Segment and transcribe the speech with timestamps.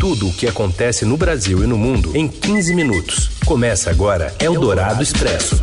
[0.00, 3.28] Tudo o que acontece no Brasil e no mundo em 15 minutos.
[3.44, 5.60] Começa agora Eldorado Expresso.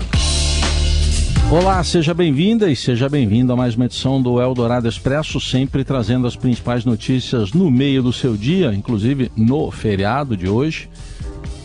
[1.50, 6.28] Olá, seja bem-vinda e seja bem-vindo a mais uma edição do Eldorado Expresso, sempre trazendo
[6.28, 10.88] as principais notícias no meio do seu dia, inclusive no feriado de hoje.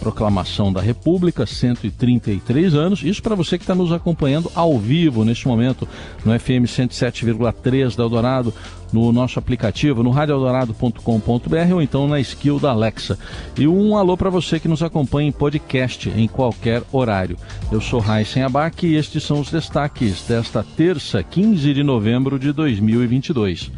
[0.02, 3.04] Proclamação da República, 133 anos.
[3.04, 5.86] Isso para você que está nos acompanhando ao vivo neste momento
[6.24, 8.52] no FM 107,3 da Eldorado,
[8.92, 13.16] no nosso aplicativo, no radioeldorado.com.br ou então na skill da Alexa.
[13.56, 17.36] E um alô para você que nos acompanha em podcast em qualquer horário.
[17.70, 22.52] Eu sou Raíssen Abac e estes são os destaques desta terça, 15 de novembro de
[22.52, 23.70] 2022.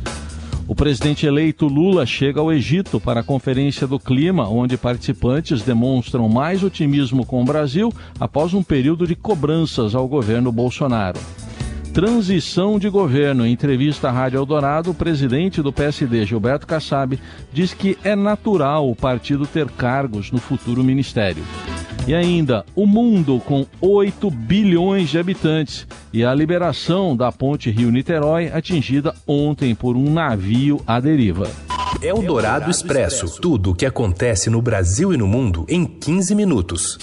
[0.66, 6.26] O presidente eleito Lula chega ao Egito para a Conferência do Clima, onde participantes demonstram
[6.26, 11.20] mais otimismo com o Brasil após um período de cobranças ao governo Bolsonaro.
[11.92, 13.46] Transição de governo.
[13.46, 17.20] Em entrevista à Rádio Eldorado, o presidente do PSD, Gilberto Kassab,
[17.52, 21.44] diz que é natural o partido ter cargos no futuro ministério.
[22.06, 28.50] E ainda, o mundo com 8 bilhões de habitantes e a liberação da ponte Rio-Niterói
[28.52, 31.50] atingida ontem por um navio à deriva.
[32.02, 33.40] É o Dourado Expresso.
[33.40, 36.98] Tudo o que acontece no Brasil e no mundo em 15 minutos.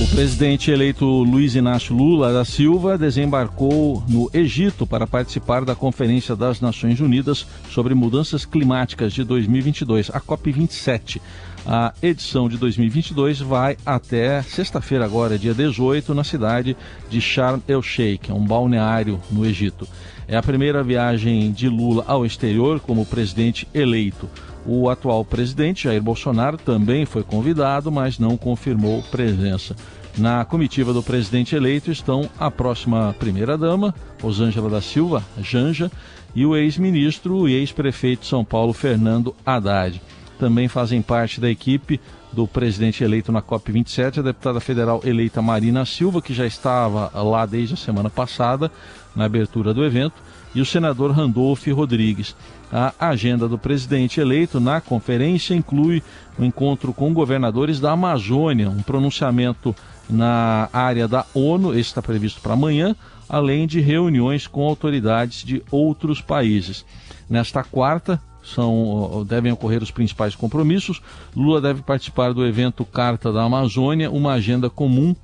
[0.00, 6.36] O presidente eleito Luiz Inácio Lula da Silva desembarcou no Egito para participar da Conferência
[6.36, 11.20] das Nações Unidas sobre Mudanças Climáticas de 2022, a COP27.
[11.66, 16.76] A edição de 2022 vai até sexta-feira, agora, dia 18, na cidade
[17.10, 19.86] de Sharm el-Sheikh, um balneário no Egito.
[20.26, 24.28] É a primeira viagem de Lula ao exterior como presidente eleito.
[24.64, 29.76] O atual presidente, Jair Bolsonaro, também foi convidado, mas não confirmou presença.
[30.16, 35.90] Na comitiva do presidente eleito estão a próxima primeira-dama, Rosângela da Silva, Janja,
[36.34, 40.00] e o ex-ministro e ex-prefeito de São Paulo, Fernando Haddad
[40.38, 42.00] também fazem parte da equipe
[42.32, 47.44] do presidente eleito na COP27, a deputada federal eleita Marina Silva, que já estava lá
[47.46, 48.70] desde a semana passada,
[49.16, 50.22] na abertura do evento,
[50.54, 52.36] e o senador Randolph Rodrigues.
[52.70, 56.02] A agenda do presidente eleito na conferência inclui
[56.38, 59.74] o um encontro com governadores da Amazônia, um pronunciamento
[60.08, 62.94] na área da ONU, esse está previsto para amanhã,
[63.28, 66.84] além de reuniões com autoridades de outros países.
[67.28, 68.20] Nesta quarta,
[68.54, 71.00] são, devem ocorrer os principais compromissos.
[71.36, 75.14] Lula deve participar do evento Carta da Amazônia, uma agenda comum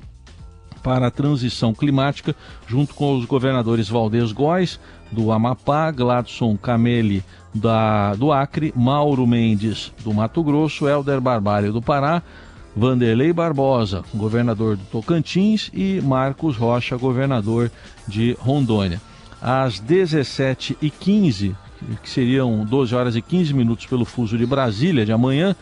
[0.82, 2.36] para a transição climática,
[2.66, 4.78] junto com os governadores Valdez Góes,
[5.10, 7.24] do Amapá, Gladson Cameli,
[7.54, 12.22] da, do Acre, Mauro Mendes, do Mato Grosso, Helder Barbalho, do Pará,
[12.76, 17.70] Vanderlei Barbosa, governador do Tocantins, e Marcos Rocha, governador
[18.06, 19.00] de Rondônia.
[19.40, 21.54] Às 17h15,
[22.02, 25.54] que seriam 12 horas e 15 minutos pelo fuso de Brasília de amanhã,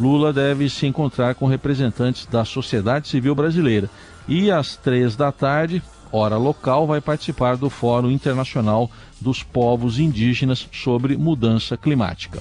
[0.00, 3.90] Lula deve se encontrar com representantes da sociedade civil brasileira.
[4.28, 8.90] E às três da tarde, hora local, vai participar do Fórum Internacional
[9.20, 12.40] dos Povos Indígenas sobre Mudança Climática.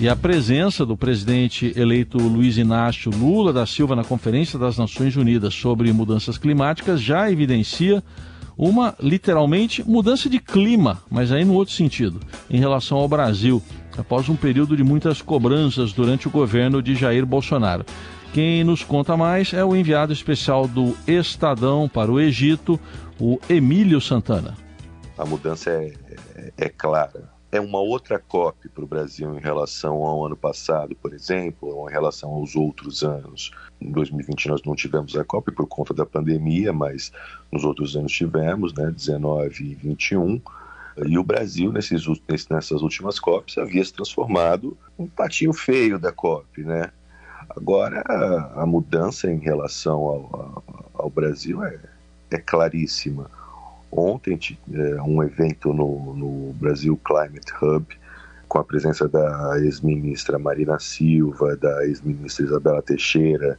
[0.00, 5.14] E a presença do presidente eleito Luiz Inácio Lula da Silva na Conferência das Nações
[5.14, 8.02] Unidas sobre Mudanças Climáticas já evidencia
[8.60, 13.62] uma, literalmente, mudança de clima, mas aí no outro sentido, em relação ao Brasil,
[13.96, 17.86] após um período de muitas cobranças durante o governo de Jair Bolsonaro.
[18.34, 22.78] Quem nos conta mais é o enviado especial do Estadão para o Egito,
[23.18, 24.54] o Emílio Santana.
[25.16, 25.94] A mudança é,
[26.36, 30.94] é, é clara é uma outra COP para o Brasil em relação ao ano passado,
[30.94, 33.50] por exemplo, ou em relação aos outros anos.
[33.80, 37.10] Em 2020 nós não tivemos a COP por conta da pandemia, mas
[37.50, 40.40] nos outros anos tivemos, né, 19 e 21.
[41.06, 42.04] E o Brasil, nesses,
[42.48, 46.90] nessas últimas COPs, havia se transformado um patinho feio da COP, né?
[47.48, 48.02] Agora,
[48.54, 51.80] a, mudança em relação ao, ao, ao Brasil é,
[52.30, 53.28] é claríssima
[53.90, 54.38] ontem
[54.72, 57.86] é, um evento no, no Brasil Climate Hub
[58.48, 63.58] com a presença da ex-ministra Marina Silva, da ex-ministra Isabela Teixeira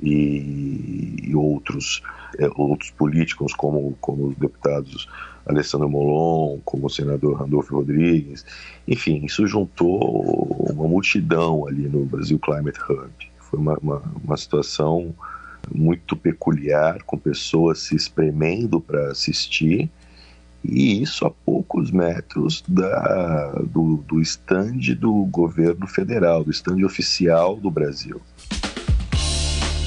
[0.00, 2.02] e, e outros,
[2.38, 5.08] é, outros políticos, como, como os deputados
[5.46, 8.44] Alessandro Molon, como o senador Randolfo Rodrigues.
[8.88, 10.00] Enfim, isso juntou
[10.72, 13.10] uma multidão ali no Brasil Climate Hub.
[13.38, 15.14] Foi uma, uma, uma situação
[15.72, 19.90] muito peculiar, com pessoas se espremendo para assistir,
[20.64, 27.56] e isso a poucos metros da, do, do estande do governo federal, do estande oficial
[27.56, 28.20] do Brasil.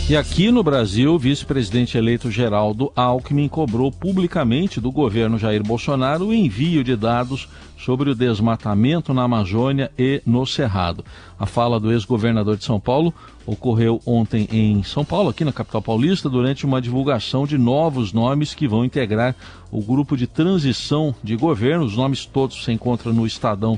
[0.09, 6.27] E aqui no Brasil, o vice-presidente eleito Geraldo Alckmin cobrou publicamente do governo Jair Bolsonaro
[6.27, 11.03] o envio de dados sobre o desmatamento na Amazônia e no Cerrado.
[11.37, 13.13] A fala do ex-governador de São Paulo
[13.45, 18.53] ocorreu ontem em São Paulo, aqui na capital paulista, durante uma divulgação de novos nomes
[18.53, 19.35] que vão integrar
[19.69, 21.83] o grupo de transição de governo.
[21.83, 23.77] Os nomes todos se encontram no Estadão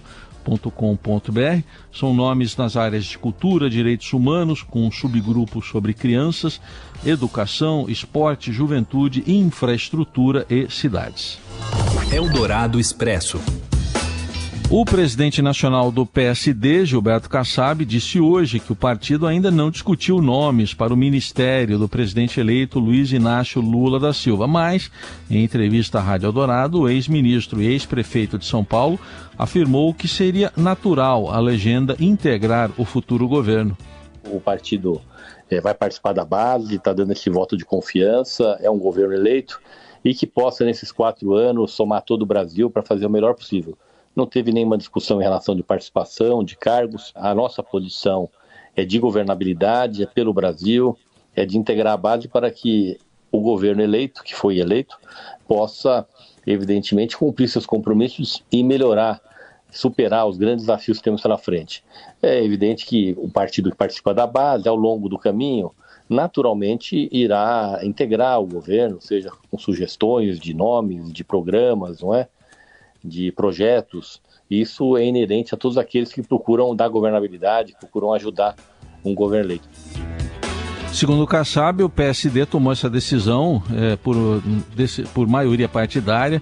[0.72, 4.92] com.br São nomes nas áreas de cultura, direitos humanos, com um
[5.62, 6.60] sobre crianças,
[7.06, 11.40] educação, esporte, juventude, infraestrutura e cidades.
[12.12, 13.40] Eldorado Expresso.
[14.72, 20.22] O presidente nacional do PSD, Gilberto Kassab, disse hoje que o partido ainda não discutiu
[20.22, 24.92] nomes para o ministério do presidente eleito Luiz Inácio Lula da Silva, mas,
[25.28, 29.00] em entrevista à Rádio Eldorado, o ex-ministro e ex-prefeito de São Paulo
[29.36, 33.76] afirmou que seria natural a legenda integrar o futuro governo.
[34.24, 35.02] O partido
[35.50, 39.60] é, vai participar da base, está dando esse voto de confiança, é um governo eleito
[40.06, 43.76] e que possa, nesses quatro anos, somar todo o Brasil para fazer o melhor possível
[44.16, 47.12] não teve nenhuma discussão em relação de participação, de cargos.
[47.16, 48.30] A nossa posição
[48.76, 50.98] é de governabilidade, é pelo Brasil,
[51.36, 52.98] é de integrar a base para que
[53.32, 54.98] o governo eleito, que foi eleito,
[55.48, 56.06] possa,
[56.46, 59.22] evidentemente, cumprir seus compromissos e melhorar,
[59.72, 61.84] superar os grandes desafios que temos pela frente.
[62.22, 65.72] É evidente que o partido que participa da base, ao longo do caminho,
[66.10, 72.28] naturalmente irá integrar o governo, seja com sugestões de nomes, de programas, não é?
[73.04, 74.22] De projetos.
[74.50, 78.56] Isso é inerente a todos aqueles que procuram dar governabilidade, procuram ajudar
[79.04, 79.68] um governo eleito.
[80.92, 84.16] Segundo o Kassab, o PSD tomou essa decisão é, por,
[84.76, 86.42] desse, por maioria partidária,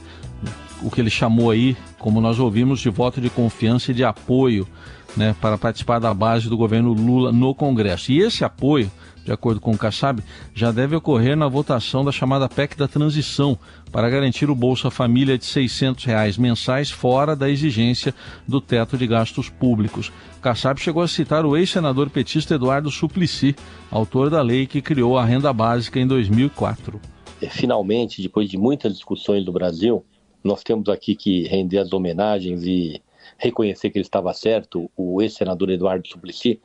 [0.82, 4.68] o que ele chamou aí, como nós ouvimos, de voto de confiança e de apoio
[5.16, 8.12] né, para participar da base do governo Lula no Congresso.
[8.12, 8.92] E esse apoio
[9.28, 10.24] de acordo com o Kassab,
[10.56, 13.60] já deve ocorrer na votação da chamada PEC da transição,
[13.92, 18.16] para garantir o Bolsa Família de 600 reais mensais fora da exigência
[18.48, 20.14] do teto de gastos públicos.
[20.42, 23.54] Kassab chegou a citar o ex-senador petista Eduardo Suplicy,
[23.92, 27.02] autor da lei que criou a renda básica em 2004.
[27.50, 30.06] Finalmente, depois de muitas discussões do Brasil,
[30.48, 33.02] nós temos aqui que render as homenagens e
[33.38, 36.60] reconhecer que ele estava certo, o ex-senador Eduardo Suplicy,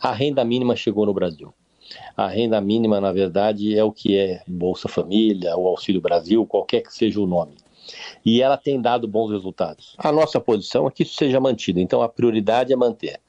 [0.00, 1.54] a renda mínima chegou no Brasil.
[2.16, 6.82] A renda mínima, na verdade, é o que é Bolsa Família, o Auxílio Brasil, qualquer
[6.82, 7.54] que seja o nome.
[8.24, 9.94] E ela tem dado bons resultados.
[9.96, 13.20] A nossa posição é que isso seja mantido, então a prioridade é manter.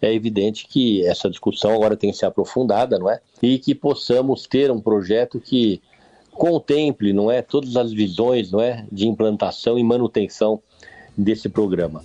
[0.00, 3.20] É evidente que essa discussão agora tem que ser aprofundada, não é?
[3.42, 5.80] E que possamos ter um projeto que
[6.36, 10.60] contemple, não é, todas as visões, não é, de implantação e manutenção
[11.16, 12.02] desse programa.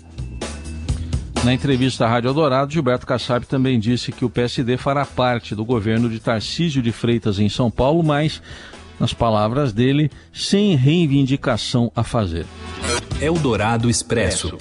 [1.43, 5.65] Na entrevista à Rádio Eldorado, Gilberto Kassab também disse que o PSD fará parte do
[5.65, 8.41] governo de Tarcísio de Freitas em São Paulo, mas,
[8.99, 12.45] nas palavras dele, sem reivindicação a fazer.
[13.19, 14.57] Eldorado Expresso.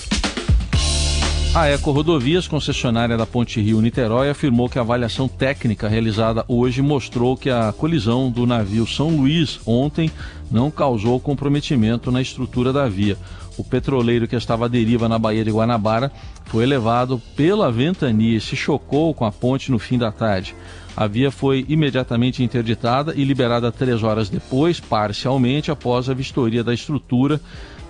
[1.52, 7.36] A Eco Rodovias, concessionária da Ponte Rio-Niterói, afirmou que a avaliação técnica realizada hoje mostrou
[7.36, 10.12] que a colisão do navio São Luís ontem
[10.48, 13.18] não causou comprometimento na estrutura da via
[13.60, 16.10] o petroleiro que estava à deriva na Baía de Guanabara
[16.46, 20.54] foi levado pela ventania e se chocou com a ponte no fim da tarde.
[21.00, 26.74] A via foi imediatamente interditada e liberada três horas depois, parcialmente, após a vistoria da
[26.74, 27.40] estrutura.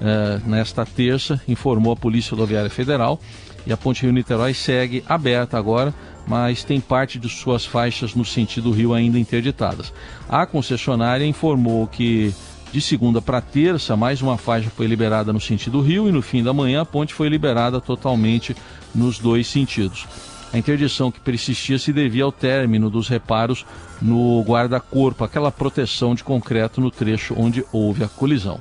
[0.00, 3.20] Eh, nesta terça, informou a Polícia Rodoviária Federal.
[3.66, 5.92] E a Ponte Rio-Niterói segue aberta agora,
[6.24, 9.92] mas tem parte de suas faixas no sentido rio ainda interditadas.
[10.28, 12.32] A concessionária informou que
[12.72, 16.44] de segunda para terça, mais uma faixa foi liberada no sentido rio e no fim
[16.44, 18.54] da manhã a ponte foi liberada totalmente
[18.94, 20.06] nos dois sentidos.
[20.52, 23.64] A interdição que persistia se devia ao término dos reparos
[24.02, 28.60] no guarda-corpo, aquela proteção de concreto no trecho onde houve a colisão.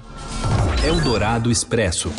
[0.85, 2.11] Eldorado Expresso.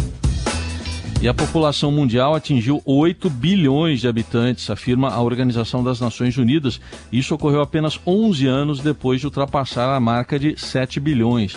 [1.23, 6.81] E a população mundial atingiu 8 bilhões de habitantes, afirma a Organização das Nações Unidas.
[7.12, 11.57] Isso ocorreu apenas 11 anos depois de ultrapassar a marca de 7 bilhões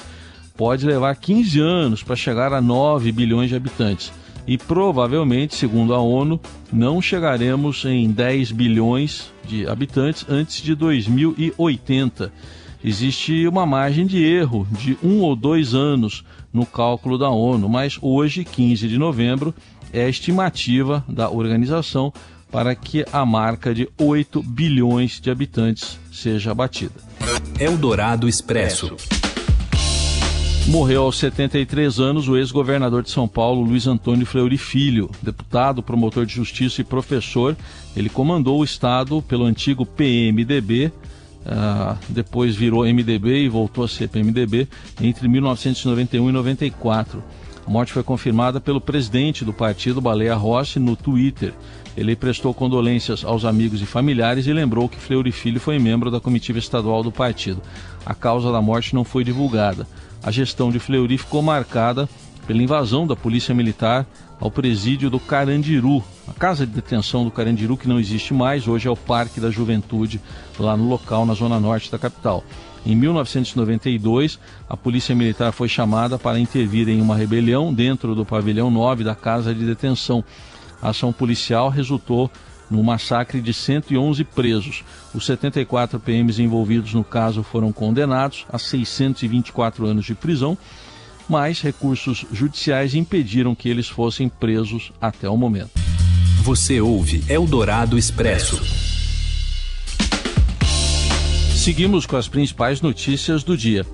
[0.56, 4.12] pode levar 15 anos para chegar a 9 bilhões de habitantes.
[4.46, 6.40] E provavelmente, segundo a ONU,
[6.72, 12.32] não chegaremos em 10 bilhões de habitantes antes de 2080.
[12.84, 17.98] Existe uma margem de erro de um ou dois anos no cálculo da ONU, mas
[18.02, 19.56] hoje, 15 de novembro,
[19.94, 22.12] é a estimativa da organização
[22.52, 26.94] para que a marca de 8 bilhões de habitantes seja batida.
[27.60, 28.96] Eldorado Expresso.
[30.68, 36.26] Morreu aos 73 anos o ex-governador de São Paulo, Luiz Antônio Fleury Filho, deputado, promotor
[36.26, 37.56] de justiça e professor.
[37.96, 40.92] Ele comandou o estado pelo antigo PMDB
[41.44, 44.68] uh, depois virou MDB e voltou a ser PMDB
[45.02, 47.24] entre 1991 e 94.
[47.66, 51.54] A morte foi confirmada pelo presidente do partido, Baleia Rossi, no Twitter.
[51.96, 56.20] Ele prestou condolências aos amigos e familiares e lembrou que Fleury Filho foi membro da
[56.20, 57.62] comitiva estadual do partido.
[58.06, 59.88] A causa da morte não foi divulgada.
[60.24, 62.08] A gestão de Fleury ficou marcada
[62.48, 64.06] pela invasão da Polícia Militar
[64.40, 68.88] ao presídio do Carandiru, a casa de detenção do Carandiru, que não existe mais, hoje
[68.88, 70.20] é o Parque da Juventude,
[70.58, 72.44] lá no local, na zona norte da capital.
[72.86, 74.40] Em 1992,
[74.70, 79.16] a Polícia Militar foi chamada para intervir em uma rebelião dentro do pavilhão 9 da
[79.16, 80.24] casa de detenção.
[80.82, 82.30] A ação policial resultou
[82.74, 84.84] no massacre de 111 presos.
[85.14, 90.58] Os 74 PMs envolvidos no caso foram condenados a 624 anos de prisão
[91.28, 95.72] mas recursos judiciais impediram que eles fossem presos até o momento.
[96.42, 98.62] Você ouve Eldorado Expresso.
[101.56, 103.86] Seguimos com as principais notícias do dia.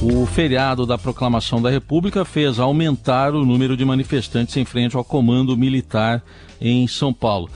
[0.00, 5.02] O feriado da proclamação da República fez aumentar o número de manifestantes em frente ao
[5.02, 6.22] comando militar
[6.60, 7.50] em São Paulo.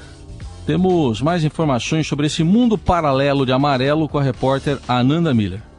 [0.67, 5.72] Temos mais informações sobre esse mundo paralelo de amarelo com a repórter Ananda Miller.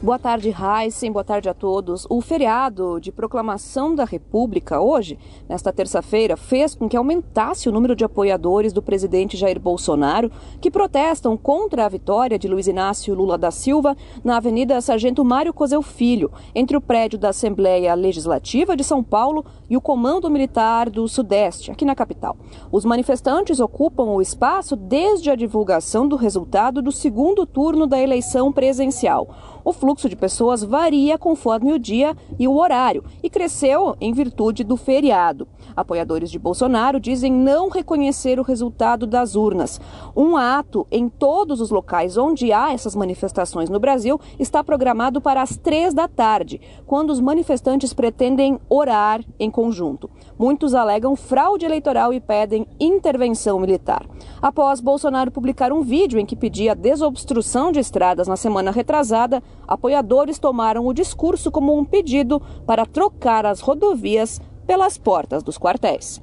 [0.00, 1.12] Boa tarde, Heisen.
[1.12, 2.06] Boa tarde a todos.
[2.08, 5.18] O feriado de proclamação da República hoje,
[5.48, 10.30] nesta terça-feira, fez com que aumentasse o número de apoiadores do presidente Jair Bolsonaro
[10.60, 15.52] que protestam contra a vitória de Luiz Inácio Lula da Silva na Avenida Sargento Mário
[15.52, 20.90] Cosel Filho, entre o prédio da Assembleia Legislativa de São Paulo e o Comando Militar
[20.90, 22.36] do Sudeste, aqui na capital.
[22.70, 28.52] Os manifestantes ocupam o espaço desde a divulgação do resultado do segundo turno da eleição
[28.52, 29.28] presencial.
[29.64, 34.64] O fluxo de pessoas varia conforme o dia e o horário e cresceu em virtude
[34.64, 35.46] do feriado.
[35.76, 39.80] Apoiadores de Bolsonaro dizem não reconhecer o resultado das urnas.
[40.16, 45.42] Um ato em todos os locais onde há essas manifestações no Brasil está programado para
[45.42, 50.10] as três da tarde, quando os manifestantes pretendem orar em conjunto.
[50.38, 54.06] Muitos alegam fraude eleitoral e pedem intervenção militar.
[54.40, 60.38] Após Bolsonaro publicar um vídeo em que pedia desobstrução de estradas na semana retrasada, apoiadores
[60.38, 66.20] tomaram o discurso como um pedido para trocar as rodovias pelas portas dos quartéis.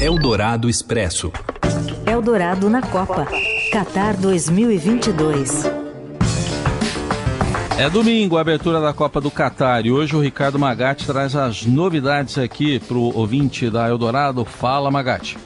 [0.00, 1.32] Eldorado Expresso.
[2.06, 3.26] Eldorado na Copa.
[3.72, 5.80] Qatar 2022.
[7.78, 11.64] É domingo, a abertura da Copa do Catar e hoje o Ricardo Magatti traz as
[11.64, 14.44] novidades aqui para o ouvinte da Eldorado.
[14.44, 15.38] Fala, Magatti.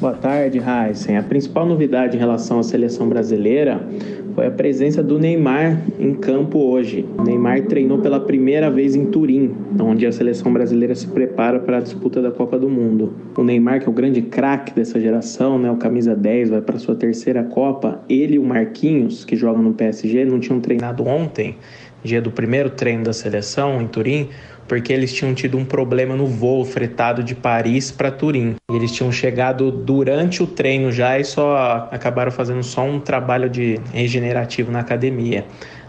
[0.00, 1.16] Boa tarde, Heisen.
[1.16, 3.84] A principal novidade em relação à seleção brasileira
[4.32, 7.04] foi a presença do Neymar em campo hoje.
[7.18, 11.78] O Neymar treinou pela primeira vez em Turim, onde a seleção brasileira se prepara para
[11.78, 13.12] a disputa da Copa do Mundo.
[13.36, 16.78] O Neymar, que é o grande craque dessa geração, né, o camisa 10, vai para
[16.78, 18.00] sua terceira Copa.
[18.08, 21.56] Ele e o Marquinhos, que jogam no PSG, não tinham treinado ontem,
[22.02, 24.28] dia do primeiro treino da seleção em Turim,
[24.66, 28.56] porque eles tinham tido um problema no voo fretado de Paris para Turim.
[28.70, 33.48] E eles tinham chegado durante o treino já e só acabaram fazendo só um trabalho
[33.48, 35.44] de regenerativo na academia.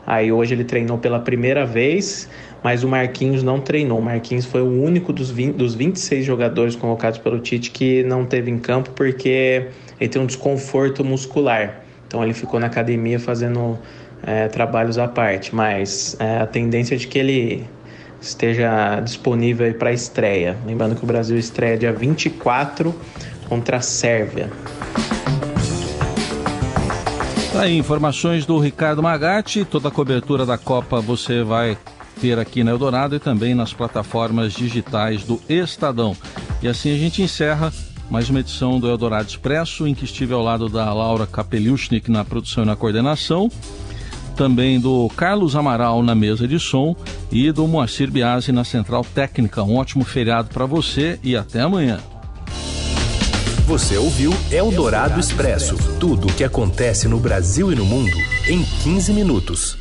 [0.08, 2.28] Aí hoje ele treinou pela primeira vez,
[2.64, 4.00] mas o Marquinhos não treinou.
[4.00, 8.26] O Marquinhos foi o único dos, 20, dos 26 jogadores convocados pelo Tite que não
[8.26, 9.68] teve em campo porque
[10.00, 11.84] ele tem um desconforto muscular.
[12.08, 13.78] Então ele ficou na academia fazendo
[14.24, 17.66] é, trabalhos à parte, mas é, a tendência é de que ele
[18.22, 20.58] esteja disponível para estreia.
[20.66, 22.94] Lembrando que o Brasil estreia dia 24
[23.48, 24.50] contra a Sérvia.
[27.54, 29.66] Tá aí, informações do Ricardo Magatti.
[29.66, 31.78] Toda a cobertura da Copa você vai
[32.22, 36.16] ter aqui na Eldorado e também nas plataformas digitais do Estadão.
[36.62, 37.72] E assim a gente encerra
[38.10, 42.26] mais uma edição do Eldorado Expresso, em que estive ao lado da Laura Kapeliushnik na
[42.26, 43.50] produção e na coordenação
[44.40, 46.96] também do Carlos Amaral na mesa de som
[47.30, 49.64] e do Moacir Biasi na central técnica.
[49.64, 52.00] Um ótimo feriado para você e até amanhã.
[53.68, 58.16] Você ouviu Eldorado Expresso tudo o que acontece no Brasil e no mundo
[58.48, 59.79] em 15 minutos.